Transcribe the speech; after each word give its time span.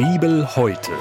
Bibel 0.00 0.56
heute. 0.56 0.92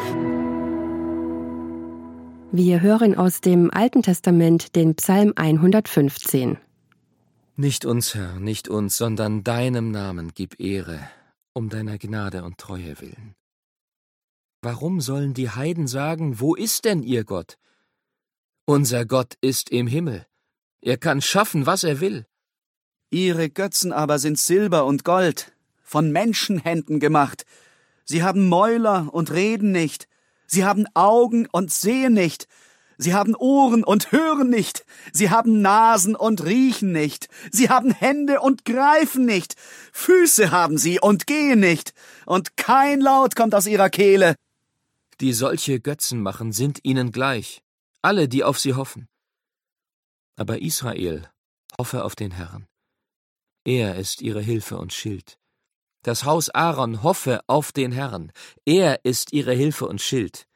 Wir 2.51 2.81
hören 2.81 3.15
aus 3.15 3.39
dem 3.39 3.71
Alten 3.71 4.03
Testament 4.03 4.75
den 4.75 4.95
Psalm 4.95 5.31
115. 5.37 6.57
Nicht 7.55 7.85
uns, 7.85 8.13
Herr, 8.13 8.41
nicht 8.41 8.67
uns, 8.67 8.97
sondern 8.97 9.45
deinem 9.45 9.91
Namen 9.91 10.31
gib 10.33 10.59
Ehre, 10.59 10.99
um 11.53 11.69
deiner 11.69 11.97
Gnade 11.97 12.43
und 12.43 12.57
Treue 12.57 12.99
willen. 12.99 13.35
Warum 14.61 14.99
sollen 14.99 15.33
die 15.33 15.49
Heiden 15.49 15.87
sagen, 15.87 16.41
wo 16.41 16.53
ist 16.53 16.83
denn 16.83 17.01
ihr 17.01 17.23
Gott? 17.23 17.57
Unser 18.65 19.05
Gott 19.05 19.35
ist 19.39 19.69
im 19.69 19.87
Himmel. 19.87 20.25
Er 20.81 20.97
kann 20.97 21.21
schaffen, 21.21 21.65
was 21.65 21.85
er 21.85 22.01
will. 22.01 22.25
Ihre 23.11 23.49
Götzen 23.49 23.93
aber 23.93 24.19
sind 24.19 24.37
Silber 24.37 24.83
und 24.83 25.05
Gold, 25.05 25.53
von 25.83 26.11
Menschenhänden 26.11 26.99
gemacht. 26.99 27.45
Sie 28.09 28.23
haben 28.23 28.49
Mäuler 28.49 29.13
und 29.13 29.29
reden 29.29 29.71
nicht. 29.71 30.07
Sie 30.47 30.65
haben 30.65 30.87
Augen 30.95 31.47
und 31.51 31.71
sehen 31.71 32.13
nicht. 32.13 32.47
Sie 32.97 33.13
haben 33.13 33.35
Ohren 33.35 33.83
und 33.83 34.11
hören 34.11 34.49
nicht. 34.49 34.83
Sie 35.13 35.29
haben 35.29 35.61
Nasen 35.61 36.15
und 36.15 36.43
riechen 36.43 36.91
nicht. 36.91 37.27
Sie 37.51 37.69
haben 37.69 37.91
Hände 37.91 38.41
und 38.41 38.65
greifen 38.65 39.25
nicht. 39.25 39.53
Füße 39.93 40.49
haben 40.49 40.79
sie 40.79 40.99
und 40.99 41.27
gehen 41.27 41.59
nicht. 41.59 41.93
Und 42.25 42.57
kein 42.57 42.99
Laut 42.99 43.35
kommt 43.35 43.53
aus 43.53 43.67
ihrer 43.67 43.91
Kehle. 43.91 44.33
Die 45.21 45.31
solche 45.31 45.79
Götzen 45.79 46.23
machen, 46.23 46.51
sind 46.51 46.79
ihnen 46.81 47.11
gleich. 47.11 47.61
Alle, 48.01 48.27
die 48.27 48.43
auf 48.43 48.57
sie 48.57 48.73
hoffen. 48.73 49.07
Aber 50.35 50.63
Israel 50.63 51.29
hoffe 51.77 52.03
auf 52.03 52.15
den 52.15 52.31
Herrn. 52.31 52.65
Er 53.65 53.97
ist 53.97 54.23
ihre 54.23 54.41
Hilfe 54.41 54.79
und 54.79 54.93
Schild. 54.93 55.38
Das 56.03 56.23
Haus 56.23 56.49
Aaron 56.49 57.03
hoffe 57.03 57.41
auf 57.47 57.73
den 57.73 57.91
Herrn. 57.91 58.31
Er 58.65 59.03
ist 59.03 59.33
ihre 59.33 59.53
Hilfe 59.53 59.85
und 59.85 60.01
Schild. 60.01 60.47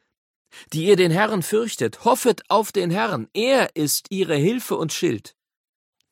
Die 0.72 0.86
ihr 0.86 0.96
den 0.96 1.12
Herrn 1.12 1.44
fürchtet, 1.44 2.06
hoffet 2.06 2.44
auf 2.48 2.72
den 2.72 2.92
Herrn. 2.92 3.28
Er 3.34 3.76
ist 3.76 4.08
ihre 4.10 4.36
Hilfe 4.36 4.78
und 4.78 4.94
Schild. 4.94 5.36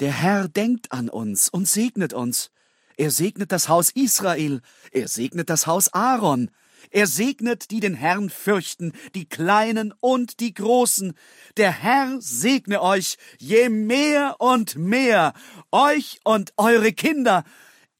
Der 0.01 0.11
Herr 0.11 0.49
denkt 0.49 0.91
an 0.91 1.09
uns 1.09 1.47
und 1.47 1.67
segnet 1.67 2.11
uns. 2.11 2.51
Er 2.97 3.09
segnet 3.09 3.53
das 3.53 3.69
Haus 3.69 3.91
Israel. 3.91 4.61
Er 4.91 5.07
segnet 5.07 5.49
das 5.49 5.65
Haus 5.65 5.93
Aaron. 5.93 6.51
Er 6.89 7.07
segnet, 7.07 7.71
die 7.71 7.79
den 7.79 7.93
Herrn 7.93 8.29
fürchten, 8.29 8.91
die 9.15 9.29
Kleinen 9.29 9.93
und 10.01 10.39
die 10.41 10.53
Großen. 10.53 11.13
Der 11.55 11.71
Herr 11.71 12.17
segne 12.19 12.81
euch 12.81 13.17
je 13.37 13.69
mehr 13.69 14.35
und 14.39 14.75
mehr, 14.75 15.33
euch 15.71 16.19
und 16.23 16.51
eure 16.57 16.91
Kinder, 16.91 17.45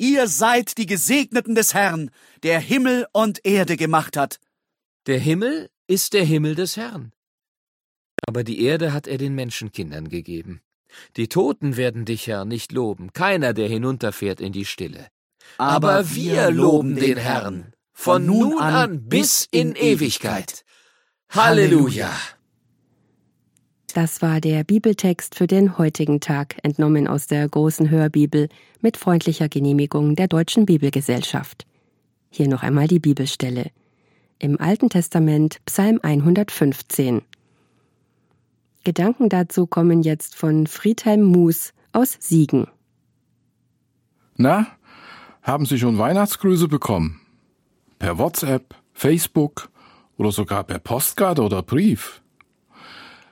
Ihr 0.01 0.27
seid 0.27 0.79
die 0.79 0.87
Gesegneten 0.87 1.53
des 1.53 1.75
Herrn, 1.75 2.09
der 2.41 2.59
Himmel 2.59 3.05
und 3.13 3.45
Erde 3.45 3.77
gemacht 3.77 4.17
hat. 4.17 4.39
Der 5.05 5.19
Himmel 5.19 5.69
ist 5.85 6.13
der 6.13 6.23
Himmel 6.23 6.55
des 6.55 6.75
Herrn. 6.75 7.11
Aber 8.27 8.43
die 8.43 8.63
Erde 8.63 8.93
hat 8.93 9.05
er 9.05 9.19
den 9.19 9.35
Menschenkindern 9.35 10.09
gegeben. 10.09 10.61
Die 11.17 11.27
Toten 11.27 11.77
werden 11.77 12.05
dich, 12.05 12.25
Herr, 12.25 12.45
nicht 12.45 12.71
loben, 12.71 13.13
keiner, 13.13 13.53
der 13.53 13.67
hinunterfährt 13.67 14.41
in 14.41 14.53
die 14.53 14.65
Stille. 14.65 15.05
Aber, 15.59 15.91
Aber 15.91 16.15
wir 16.15 16.49
loben 16.49 16.95
den 16.95 17.17
Herrn, 17.17 17.71
von 17.93 18.25
nun 18.25 18.57
an 18.57 19.07
bis 19.07 19.47
in 19.51 19.75
Ewigkeit. 19.75 20.65
Halleluja! 21.29 22.11
Das 23.93 24.21
war 24.21 24.39
der 24.39 24.63
Bibeltext 24.63 25.35
für 25.35 25.47
den 25.47 25.77
heutigen 25.77 26.21
Tag, 26.21 26.55
entnommen 26.63 27.07
aus 27.07 27.27
der 27.27 27.47
großen 27.47 27.89
Hörbibel 27.89 28.47
mit 28.79 28.95
freundlicher 28.95 29.49
Genehmigung 29.49 30.15
der 30.15 30.29
Deutschen 30.29 30.65
Bibelgesellschaft. 30.65 31.65
Hier 32.29 32.47
noch 32.47 32.63
einmal 32.63 32.87
die 32.87 32.99
Bibelstelle. 32.99 33.69
Im 34.39 34.61
Alten 34.61 34.89
Testament 34.89 35.59
Psalm 35.65 35.99
115. 36.01 37.21
Gedanken 38.85 39.27
dazu 39.27 39.67
kommen 39.67 40.03
jetzt 40.03 40.35
von 40.35 40.67
Friedhelm 40.67 41.23
Mus 41.23 41.73
aus 41.91 42.17
Siegen. 42.19 42.67
Na, 44.37 44.67
haben 45.41 45.65
Sie 45.65 45.77
schon 45.77 45.97
Weihnachtsgrüße 45.97 46.69
bekommen? 46.69 47.19
Per 47.99 48.17
WhatsApp, 48.17 48.73
Facebook 48.93 49.69
oder 50.17 50.31
sogar 50.31 50.63
per 50.63 50.79
Postkarte 50.79 51.41
oder 51.41 51.61
Brief? 51.61 52.21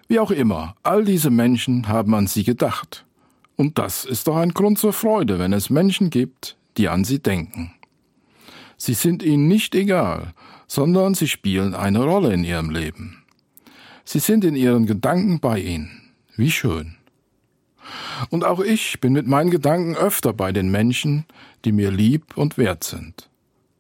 Wie 0.10 0.20
auch 0.20 0.32
immer, 0.32 0.76
all 0.82 1.06
diese 1.06 1.30
Menschen 1.30 1.88
haben 1.88 2.16
an 2.16 2.26
sie 2.26 2.44
gedacht. 2.44 3.06
Und 3.56 3.78
das 3.78 4.06
ist 4.06 4.26
doch 4.26 4.38
ein 4.38 4.56
Grund 4.56 4.80
zur 4.80 4.92
Freude, 4.92 5.38
wenn 5.38 5.54
es 5.54 5.70
Menschen 5.70 6.10
gibt, 6.10 6.58
die 6.78 6.90
an 6.90 7.04
sie 7.04 7.20
denken. 7.20 7.76
Sie 8.76 8.96
sind 8.96 9.22
ihnen 9.22 9.48
nicht 9.48 9.76
egal, 9.76 10.34
sondern 10.68 11.14
sie 11.14 11.28
spielen 11.28 11.76
eine 11.76 12.04
Rolle 12.04 12.34
in 12.34 12.44
ihrem 12.44 12.72
Leben. 12.72 13.24
Sie 14.04 14.18
sind 14.18 14.44
in 14.44 14.56
ihren 14.56 14.88
Gedanken 14.88 15.40
bei 15.40 15.60
ihnen. 15.60 15.92
Wie 16.36 16.50
schön. 16.50 16.96
Und 18.32 18.44
auch 18.44 18.62
ich 18.62 19.00
bin 19.00 19.14
mit 19.14 19.28
meinen 19.28 19.52
Gedanken 19.52 19.96
öfter 19.96 20.34
bei 20.34 20.52
den 20.52 20.72
Menschen, 20.72 21.26
die 21.66 21.72
mir 21.72 21.92
lieb 21.92 22.36
und 22.36 22.58
wert 22.58 22.84
sind. 22.84 23.30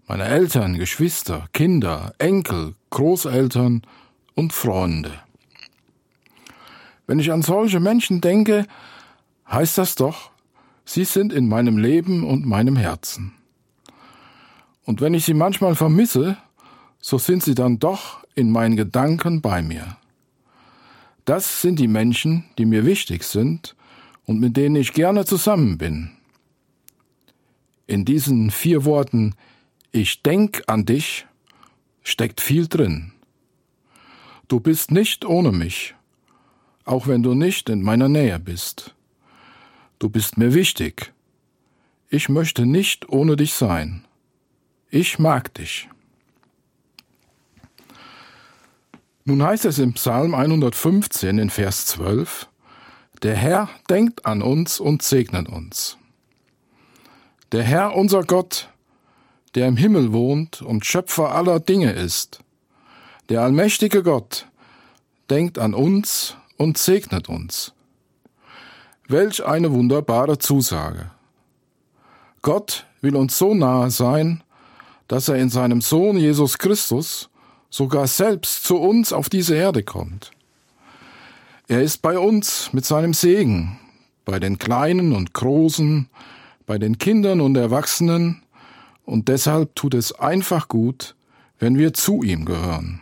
Meine 0.08 0.26
Eltern, 0.26 0.78
Geschwister, 0.78 1.48
Kinder, 1.54 2.14
Enkel, 2.20 2.76
Großeltern 2.92 3.82
und 4.36 4.54
Freunde. 4.54 5.12
Wenn 7.10 7.18
ich 7.18 7.32
an 7.32 7.42
solche 7.42 7.80
Menschen 7.80 8.22
denke, 8.22 8.68
heißt 9.50 9.80
das 9.80 9.96
doch, 9.96 10.30
sie 10.86 11.06
sind 11.06 11.34
in 11.34 11.48
meinem 11.48 11.80
Leben 11.80 12.24
und 12.24 12.46
meinem 12.46 12.76
Herzen. 12.76 13.34
Und 14.86 15.02
wenn 15.02 15.16
ich 15.16 15.26
sie 15.26 15.34
manchmal 15.34 15.74
vermisse, 15.74 16.38
so 17.00 17.18
sind 17.18 17.42
sie 17.42 17.56
dann 17.56 17.80
doch 17.80 18.24
in 18.36 18.52
meinen 18.52 18.76
Gedanken 18.76 19.42
bei 19.42 19.64
mir. 19.64 19.98
Das 21.26 21.64
sind 21.64 21.80
die 21.80 21.88
Menschen, 21.88 22.46
die 22.60 22.68
mir 22.68 22.86
wichtig 22.86 23.24
sind 23.24 23.76
und 24.26 24.40
mit 24.40 24.56
denen 24.56 24.76
ich 24.76 24.94
gerne 24.94 25.26
zusammen 25.26 25.80
bin. 25.80 26.12
In 27.88 28.06
diesen 28.06 28.52
vier 28.52 28.86
Worten 28.86 29.34
Ich 29.92 30.22
denk 30.22 30.62
an 30.68 30.86
dich 30.86 31.26
steckt 32.04 32.40
viel 32.40 32.68
drin. 32.68 33.14
Du 34.48 34.60
bist 34.60 34.92
nicht 34.92 35.26
ohne 35.26 35.52
mich 35.52 35.96
auch 36.86 37.08
wenn 37.08 37.24
du 37.24 37.34
nicht 37.34 37.70
in 37.70 37.82
meiner 37.82 38.10
Nähe 38.10 38.40
bist. 38.40 38.96
Du 40.00 40.10
bist 40.10 40.38
mir 40.38 40.54
wichtig. 40.54 41.14
Ich 42.10 42.30
möchte 42.30 42.66
nicht 42.66 43.10
ohne 43.10 43.36
dich 43.36 43.54
sein. 43.54 44.06
Ich 44.90 45.20
mag 45.20 45.54
dich. 45.54 45.90
Nun 49.26 49.44
heißt 49.44 49.66
es 49.66 49.78
im 49.78 49.94
Psalm 49.94 50.34
115 50.34 51.38
in 51.38 51.50
Vers 51.52 51.86
12, 51.86 52.48
Der 53.22 53.36
Herr 53.36 53.70
denkt 53.90 54.26
an 54.26 54.42
uns 54.42 54.80
und 54.80 55.04
segnet 55.04 55.48
uns. 55.48 55.98
Der 57.52 57.64
Herr 57.64 57.96
unser 57.96 58.24
Gott, 58.24 58.70
der 59.54 59.68
im 59.68 59.78
Himmel 59.78 60.14
wohnt 60.14 60.62
und 60.62 60.86
Schöpfer 60.86 61.36
aller 61.36 61.60
Dinge 61.60 61.92
ist, 61.92 62.40
der 63.30 63.42
allmächtige 63.42 64.02
Gott, 64.02 64.48
denkt 65.30 65.60
an 65.60 65.76
uns 65.76 66.36
und 66.60 66.78
segnet 66.78 67.30
uns. 67.30 67.74
Welch 69.08 69.44
eine 69.44 69.72
wunderbare 69.72 70.38
Zusage. 70.38 71.10
Gott 72.44 72.86
will 73.02 73.16
uns 73.16 73.38
so 73.38 73.56
nahe 73.56 73.90
sein, 73.90 74.44
dass 75.08 75.30
er 75.30 75.38
in 75.38 75.50
seinem 75.50 75.82
Sohn 75.82 76.18
Jesus 76.18 76.60
Christus 76.60 77.30
sogar 77.72 78.06
selbst 78.08 78.64
zu 78.64 78.78
uns 78.78 79.12
auf 79.14 79.30
diese 79.30 79.56
Erde 79.56 79.84
kommt. 79.84 80.32
Er 81.68 81.82
ist 81.82 82.02
bei 82.02 82.20
uns 82.20 82.72
mit 82.74 82.86
seinem 82.86 83.14
Segen, 83.14 83.80
bei 84.26 84.40
den 84.40 84.60
Kleinen 84.60 85.14
und 85.14 85.34
Großen, 85.34 86.10
bei 86.66 86.78
den 86.78 86.98
Kindern 86.98 87.42
und 87.42 87.56
Erwachsenen, 87.56 88.44
und 89.06 89.28
deshalb 89.28 89.74
tut 89.76 89.96
es 89.96 90.12
einfach 90.12 90.68
gut, 90.68 91.16
wenn 91.58 91.80
wir 91.80 91.94
zu 91.94 92.22
ihm 92.22 92.46
gehören. 92.46 93.02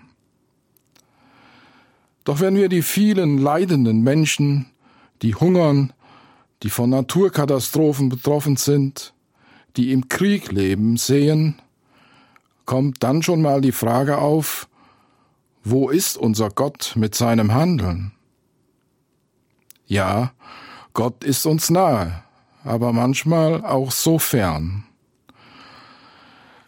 Doch 2.28 2.42
wenn 2.42 2.58
wir 2.58 2.68
die 2.68 2.82
vielen 2.82 3.38
leidenden 3.38 4.02
Menschen, 4.02 4.66
die 5.22 5.34
hungern, 5.34 5.94
die 6.62 6.70
von 6.70 6.90
Naturkatastrophen 6.90 8.10
betroffen 8.10 8.58
sind, 8.58 9.14
die 9.78 9.94
im 9.94 10.10
Krieg 10.10 10.52
leben, 10.52 10.98
sehen, 10.98 11.56
kommt 12.66 13.02
dann 13.02 13.24
schon 13.24 13.42
mal 13.42 13.62
die 13.62 13.72
Frage 13.72 14.18
auf, 14.18 14.68
wo 15.64 15.90
ist 15.90 16.18
unser 16.18 16.50
Gott 16.50 16.96
mit 16.98 17.16
seinem 17.16 17.54
Handeln? 17.54 18.12
Ja, 19.86 20.34
Gott 20.92 21.24
ist 21.24 21.46
uns 21.46 21.70
nahe, 21.70 22.24
aber 22.66 22.92
manchmal 22.92 23.64
auch 23.64 23.92
so 23.92 24.20
fern. 24.20 24.84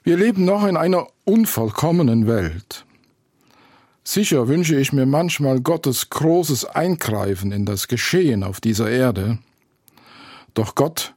Wir 0.04 0.16
leben 0.16 0.46
noch 0.46 0.66
in 0.66 0.78
einer 0.78 1.08
unvollkommenen 1.26 2.28
Welt. 2.28 2.86
Sicher 4.12 4.48
wünsche 4.48 4.76
ich 4.76 4.92
mir 4.92 5.06
manchmal 5.06 5.62
Gottes 5.62 6.10
großes 6.10 6.66
Eingreifen 6.66 7.52
in 7.52 7.68
das 7.68 7.88
Geschehen 7.88 8.44
auf 8.44 8.60
dieser 8.60 8.90
Erde. 8.90 9.38
Doch 10.56 10.74
Gott 10.74 11.14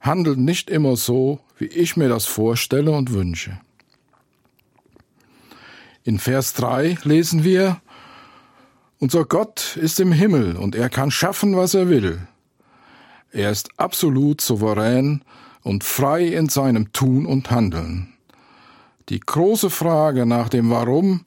handelt 0.00 0.36
nicht 0.36 0.68
immer 0.68 0.96
so, 0.96 1.38
wie 1.58 1.66
ich 1.66 1.96
mir 1.96 2.08
das 2.08 2.26
vorstelle 2.26 2.90
und 2.90 3.12
wünsche. 3.12 3.60
In 6.02 6.18
Vers 6.18 6.54
3 6.54 6.98
lesen 7.04 7.44
wir, 7.44 7.80
Unser 8.98 9.24
Gott 9.24 9.76
ist 9.76 10.00
im 10.00 10.10
Himmel 10.10 10.56
und 10.56 10.74
er 10.74 10.90
kann 10.90 11.12
schaffen, 11.12 11.56
was 11.56 11.74
er 11.74 11.88
will. 11.88 12.26
Er 13.30 13.52
ist 13.52 13.70
absolut 13.76 14.40
souverän 14.40 15.22
und 15.62 15.84
frei 15.84 16.26
in 16.26 16.48
seinem 16.48 16.92
Tun 16.92 17.26
und 17.26 17.52
Handeln. 17.52 18.12
Die 19.08 19.20
große 19.20 19.70
Frage 19.70 20.26
nach 20.26 20.48
dem 20.48 20.68
Warum 20.68 21.24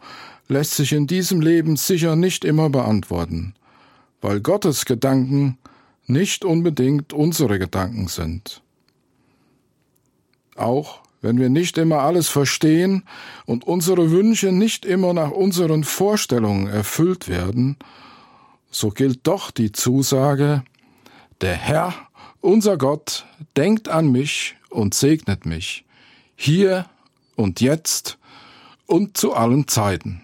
lässt 0.52 0.76
sich 0.76 0.92
in 0.92 1.08
diesem 1.08 1.42
Leben 1.42 1.78
sicher 1.78 2.16
nicht 2.16 2.44
immer 2.46 2.70
beantworten, 2.70 3.56
weil 4.20 4.42
Gottes 4.42 4.86
Gedanken 4.86 5.58
nicht 6.06 6.44
unbedingt 6.44 7.14
unsere 7.14 7.58
Gedanken 7.58 8.08
sind. 8.08 8.62
Auch 10.56 11.00
wenn 11.22 11.40
wir 11.40 11.50
nicht 11.50 11.78
immer 11.78 12.00
alles 12.00 12.28
verstehen 12.28 13.04
und 13.46 13.64
unsere 13.64 14.12
Wünsche 14.12 14.52
nicht 14.52 14.86
immer 14.86 15.14
nach 15.14 15.32
unseren 15.32 15.84
Vorstellungen 15.84 16.68
erfüllt 16.68 17.30
werden, 17.30 17.78
so 18.70 18.90
gilt 18.90 19.26
doch 19.28 19.52
die 19.52 19.72
Zusage, 19.72 20.64
der 21.40 21.56
Herr, 21.56 21.94
unser 22.42 22.78
Gott, 22.78 23.26
denkt 23.56 23.88
an 23.88 24.12
mich 24.12 24.56
und 24.70 24.94
segnet 24.94 25.46
mich, 25.46 25.86
hier 26.36 26.88
und 27.36 27.62
jetzt 27.62 28.18
und 28.86 29.16
zu 29.16 29.34
allen 29.34 29.68
Zeiten. 29.68 30.24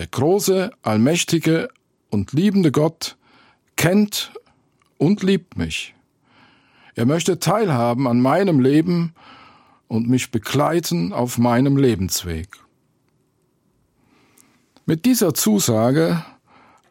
Der 0.00 0.06
große, 0.06 0.70
allmächtige 0.80 1.68
und 2.08 2.32
liebende 2.32 2.72
Gott 2.72 3.18
kennt 3.76 4.32
und 4.96 5.22
liebt 5.22 5.58
mich. 5.58 5.94
Er 6.94 7.04
möchte 7.04 7.38
teilhaben 7.38 8.08
an 8.08 8.18
meinem 8.18 8.60
Leben 8.60 9.12
und 9.88 10.08
mich 10.08 10.30
begleiten 10.30 11.12
auf 11.12 11.36
meinem 11.36 11.76
Lebensweg. 11.76 12.48
Mit 14.86 15.04
dieser 15.04 15.34
Zusage 15.34 16.24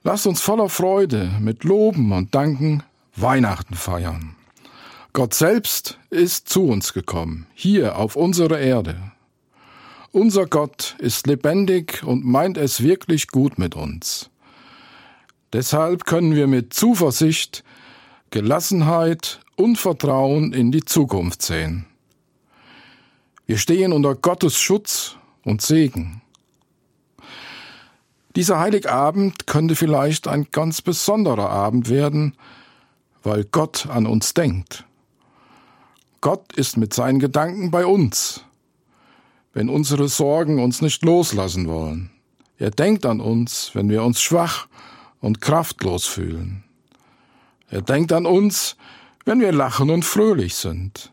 lasst 0.04 0.28
uns 0.28 0.40
voller 0.40 0.70
Freude 0.70 1.32
mit 1.40 1.64
Loben 1.64 2.12
und 2.12 2.36
Danken 2.36 2.84
Weihnachten 3.16 3.74
feiern. 3.74 4.36
Gott 5.14 5.34
selbst 5.34 5.98
ist 6.12 6.48
zu 6.48 6.68
uns 6.68 6.94
gekommen, 6.94 7.48
hier 7.56 7.98
auf 7.98 8.16
unsere 8.16 8.60
Erde. 8.60 9.14
Unser 10.12 10.48
Gott 10.48 10.96
ist 10.98 11.28
lebendig 11.28 12.04
und 12.04 12.26
meint 12.26 12.58
es 12.58 12.82
wirklich 12.82 13.28
gut 13.28 13.60
mit 13.60 13.76
uns. 13.76 14.32
Deshalb 15.54 16.06
können 16.06 16.34
wir 16.34 16.48
mit 16.48 16.74
Zuversicht, 16.74 17.64
Gelassenheit 18.32 19.40
und 19.56 19.78
Vertrauen 19.78 20.52
in 20.52 20.72
die 20.72 20.84
Zukunft 20.84 21.44
sehen. 21.44 21.86
Wir 23.46 23.60
stehen 23.60 23.94
unter 23.94 24.16
Gottes 24.16 24.58
Schutz 24.58 25.16
und 25.44 25.62
Segen. 25.62 26.22
Dieser 28.36 28.60
Heiligabend 28.60 29.46
könnte 29.46 29.76
vielleicht 29.76 30.28
ein 30.28 30.48
ganz 30.52 30.82
besonderer 30.82 31.50
Abend 31.50 31.90
werden, 31.90 32.36
weil 33.22 33.44
Gott 33.44 33.88
an 33.88 34.08
uns 34.08 34.34
denkt. 34.34 34.86
Gott 36.22 36.54
ist 36.54 36.78
mit 36.78 36.94
seinen 36.94 37.20
Gedanken 37.20 37.70
bei 37.70 37.86
uns, 37.86 38.44
wenn 39.54 39.70
unsere 39.70 40.08
Sorgen 40.08 40.62
uns 40.62 40.82
nicht 40.82 41.04
loslassen 41.04 41.68
wollen. 41.68 42.12
Er 42.58 42.72
denkt 42.72 43.06
an 43.06 43.20
uns, 43.20 43.72
wenn 43.74 43.90
wir 43.90 44.04
uns 44.04 44.22
schwach 44.22 44.68
und 45.22 45.42
kraftlos 45.42 46.06
fühlen. 46.06 46.64
Er 47.70 47.82
denkt 47.82 48.12
an 48.12 48.26
uns, 48.26 48.76
wenn 49.26 49.40
wir 49.40 49.52
lachen 49.52 49.90
und 49.90 50.04
fröhlich 50.04 50.56
sind. 50.56 51.12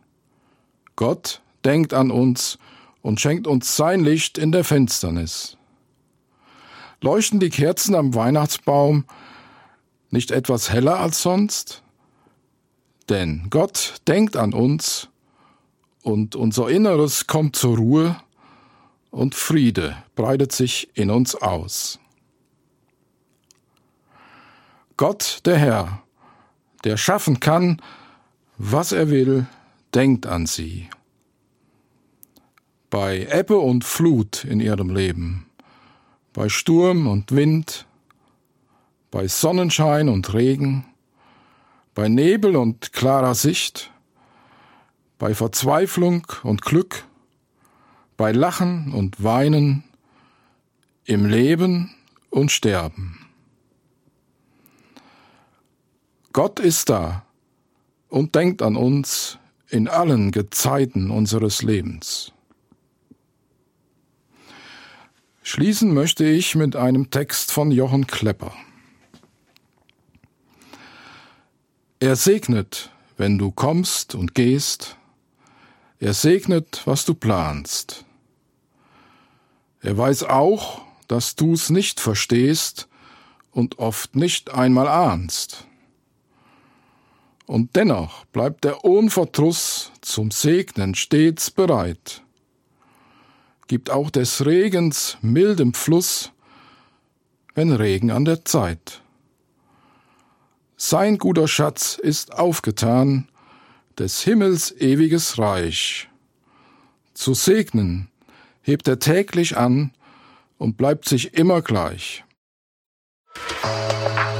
Gott 0.97 1.43
denkt 1.65 1.93
an 1.93 2.11
uns 2.11 2.59
und 3.03 3.21
schenkt 3.21 3.47
uns 3.47 3.77
sein 3.77 4.01
Licht 4.01 4.39
in 4.39 4.53
der 4.53 4.65
Finsternis. 4.65 5.57
Leuchten 7.01 7.41
die 7.41 7.51
Kerzen 7.51 7.95
am 7.95 8.15
Weihnachtsbaum 8.15 9.05
nicht 10.11 10.31
etwas 10.31 10.71
heller 10.71 10.99
als 10.99 11.23
sonst? 11.23 11.83
Denn 13.09 13.47
Gott 13.51 14.01
denkt 14.09 14.37
an 14.37 14.53
uns 14.53 15.09
und 16.03 16.35
unser 16.35 16.69
Inneres 16.71 17.27
kommt 17.27 17.55
zur 17.55 17.77
Ruhe 17.77 18.17
und 19.17 19.35
Friede 19.35 19.97
breitet 20.15 20.53
sich 20.53 20.91
in 20.95 21.11
uns 21.11 21.35
aus. 21.35 21.99
Gott, 24.99 25.41
der 25.47 25.57
Herr, 25.57 26.03
der 26.85 26.99
schaffen 26.99 27.41
kann, 27.41 27.81
was 28.59 28.93
er 28.93 29.09
will, 29.09 29.47
denkt 29.95 30.27
an 30.27 30.47
sie. 30.47 30.91
Bei 32.91 33.27
Ebbe 33.33 33.59
und 33.59 33.85
Flut 33.85 34.45
in 34.45 34.61
ihrem 34.61 34.91
Leben, 34.91 35.47
bei 36.35 36.51
Sturm 36.51 37.07
und 37.07 37.33
Wind, 37.33 37.87
bei 39.11 39.29
Sonnenschein 39.29 40.11
und 40.11 40.35
Regen, 40.35 40.85
bei 41.95 42.09
Nebel 42.09 42.55
und 42.57 42.93
klarer 42.93 43.35
Sicht, 43.35 43.91
bei 45.19 45.35
Verzweiflung 45.35 46.27
und 46.43 46.61
Glück, 46.61 47.05
bei 48.17 48.33
Lachen 48.33 48.93
und 48.93 49.23
Weinen, 49.23 49.85
im 51.05 51.27
Leben 51.27 51.95
und 52.31 52.51
Sterben. 52.51 53.27
Gott 56.33 56.59
ist 56.59 56.89
da 56.91 57.25
und 58.09 58.35
denkt 58.35 58.61
an 58.63 58.77
uns 58.77 59.39
in 59.69 59.89
allen 59.89 60.33
Gezeiten 60.33 61.11
unseres 61.11 61.63
Lebens. 61.63 62.33
Schließen 65.43 65.95
möchte 65.95 66.25
ich 66.25 66.57
mit 66.57 66.75
einem 66.75 67.11
Text 67.11 67.53
von 67.53 67.71
Jochen 67.71 68.07
Klepper. 68.07 68.53
Er 72.01 72.17
segnet, 72.17 72.91
wenn 73.17 73.39
du 73.39 73.53
kommst 73.53 74.15
und 74.15 74.35
gehst, 74.35 74.97
er 75.99 76.15
segnet, 76.15 76.83
was 76.85 77.05
du 77.05 77.15
planst. 77.15 78.06
Er 79.87 79.97
weiß 79.97 80.25
auch, 80.25 80.83
dass 81.07 81.37
du's 81.37 81.71
nicht 81.71 82.01
verstehst 82.01 82.89
und 83.53 83.79
oft 83.79 84.17
nicht 84.17 84.53
einmal 84.53 84.89
ahnst. 84.89 85.65
Und 87.47 87.77
dennoch 87.77 88.25
bleibt 88.25 88.65
der 88.65 88.85
Unverdruss 88.85 89.93
zum 90.01 90.33
Segnen 90.33 90.97
stets 90.97 91.53
bereit, 91.53 92.25
gibt 93.69 93.89
auch 93.89 94.11
des 94.11 94.45
Regens 94.45 95.19
mildem 95.23 95.73
Fluss, 95.73 96.33
wenn 97.55 97.73
Regen 97.73 98.11
an 98.11 98.25
der 98.25 98.45
Zeit. 98.45 99.03
Sein 100.77 101.17
guter 101.17 101.47
Schatz 101.47 101.97
ist 101.97 102.33
aufgetan, 102.33 103.29
des 103.97 104.21
Himmels 104.23 104.73
ewiges 104.73 105.39
Reich. 105.39 106.09
Zu 107.15 107.35
segnen 107.35 108.11
hebt 108.67 108.89
er 108.89 108.99
täglich 108.99 109.57
an 109.57 109.93
und 110.59 110.77
bleibt 110.77 111.09
sich 111.09 111.35
immer 111.35 111.63
gleich. 111.63 112.25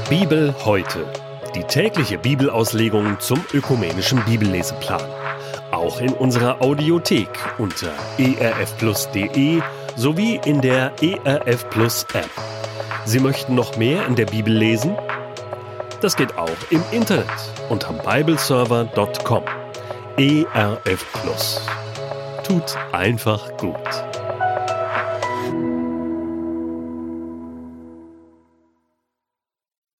Bibel 0.09 0.53
heute 0.65 1.05
die 1.55 1.63
tägliche 1.63 2.17
Bibelauslegung 2.17 3.19
zum 3.19 3.43
ökumenischen 3.53 4.23
Bibelleseplan. 4.25 5.01
Auch 5.71 6.01
in 6.01 6.13
unserer 6.13 6.61
Audiothek 6.61 7.29
unter 7.57 7.91
erfplus.de 8.17 9.61
sowie 9.95 10.39
in 10.45 10.61
der 10.61 10.91
ERF 11.01 11.69
Plus 11.69 12.05
App. 12.13 12.29
Sie 13.05 13.19
möchten 13.19 13.55
noch 13.55 13.77
mehr 13.77 14.05
in 14.05 14.15
der 14.15 14.25
Bibel 14.25 14.53
lesen? 14.53 14.95
Das 16.01 16.15
geht 16.15 16.37
auch 16.37 16.57
im 16.69 16.83
Internet 16.91 17.27
unter 17.69 17.93
bibleserver.com. 17.93 19.43
ERF 20.17 21.05
Plus. 21.13 21.61
Tut 22.43 22.77
einfach 22.91 23.57
gut. 23.57 24.06